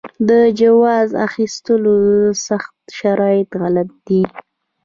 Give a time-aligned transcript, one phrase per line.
[0.29, 1.95] د جواز اخیستلو
[2.47, 4.21] سخت شرایط غلط دي.